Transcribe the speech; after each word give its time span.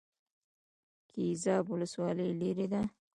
ګیزاب 1.11 1.65
ولسوالۍ 1.71 2.29
لیرې 2.39 2.67
ده؟ 2.71 2.81